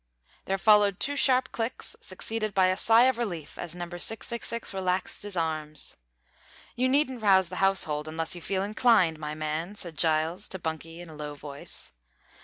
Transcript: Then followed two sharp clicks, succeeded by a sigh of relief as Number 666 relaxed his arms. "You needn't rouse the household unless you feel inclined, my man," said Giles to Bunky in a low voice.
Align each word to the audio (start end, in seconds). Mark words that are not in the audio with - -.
Then 0.45 0.57
followed 0.57 0.99
two 0.99 1.15
sharp 1.15 1.51
clicks, 1.51 1.95
succeeded 2.01 2.55
by 2.55 2.69
a 2.69 2.75
sigh 2.75 3.03
of 3.03 3.19
relief 3.19 3.59
as 3.59 3.75
Number 3.75 3.99
666 3.99 4.73
relaxed 4.73 5.21
his 5.21 5.37
arms. 5.37 5.95
"You 6.75 6.89
needn't 6.89 7.21
rouse 7.21 7.49
the 7.49 7.57
household 7.61 8.07
unless 8.07 8.33
you 8.33 8.41
feel 8.41 8.63
inclined, 8.63 9.19
my 9.19 9.35
man," 9.35 9.75
said 9.75 9.99
Giles 9.99 10.47
to 10.47 10.57
Bunky 10.57 11.01
in 11.01 11.09
a 11.11 11.15
low 11.15 11.35
voice. 11.35 11.93